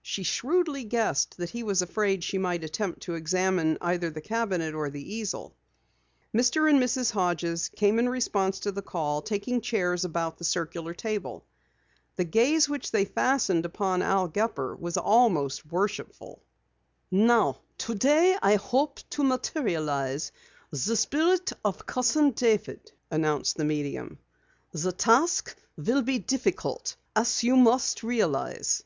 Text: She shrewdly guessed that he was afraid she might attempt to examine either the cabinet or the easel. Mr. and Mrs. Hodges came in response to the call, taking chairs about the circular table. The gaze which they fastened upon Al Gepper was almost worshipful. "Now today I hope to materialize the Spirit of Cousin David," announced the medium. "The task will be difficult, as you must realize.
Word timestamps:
She 0.00 0.22
shrewdly 0.22 0.84
guessed 0.84 1.36
that 1.36 1.50
he 1.50 1.62
was 1.62 1.82
afraid 1.82 2.24
she 2.24 2.38
might 2.38 2.64
attempt 2.64 3.02
to 3.02 3.14
examine 3.14 3.76
either 3.82 4.08
the 4.08 4.22
cabinet 4.22 4.72
or 4.74 4.88
the 4.88 5.14
easel. 5.14 5.54
Mr. 6.34 6.70
and 6.70 6.80
Mrs. 6.82 7.10
Hodges 7.10 7.68
came 7.68 7.98
in 7.98 8.08
response 8.08 8.58
to 8.60 8.72
the 8.72 8.80
call, 8.80 9.20
taking 9.20 9.60
chairs 9.60 10.02
about 10.02 10.38
the 10.38 10.44
circular 10.46 10.94
table. 10.94 11.44
The 12.14 12.24
gaze 12.24 12.70
which 12.70 12.90
they 12.90 13.04
fastened 13.04 13.66
upon 13.66 14.00
Al 14.00 14.28
Gepper 14.28 14.74
was 14.76 14.96
almost 14.96 15.66
worshipful. 15.66 16.42
"Now 17.10 17.58
today 17.76 18.34
I 18.40 18.54
hope 18.54 19.00
to 19.10 19.22
materialize 19.22 20.32
the 20.70 20.96
Spirit 20.96 21.52
of 21.66 21.84
Cousin 21.84 22.30
David," 22.30 22.92
announced 23.10 23.58
the 23.58 23.64
medium. 23.66 24.16
"The 24.72 24.92
task 24.92 25.54
will 25.76 26.00
be 26.00 26.18
difficult, 26.18 26.96
as 27.14 27.42
you 27.44 27.56
must 27.56 28.02
realize. 28.02 28.82